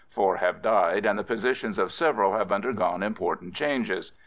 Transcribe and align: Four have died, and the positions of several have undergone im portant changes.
Four 0.09 0.37
have 0.37 0.63
died, 0.63 1.05
and 1.05 1.19
the 1.19 1.23
positions 1.23 1.77
of 1.77 1.91
several 1.91 2.33
have 2.33 2.51
undergone 2.51 3.03
im 3.03 3.13
portant 3.13 3.53
changes. 3.53 4.13